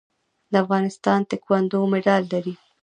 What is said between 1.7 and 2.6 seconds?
مډال لري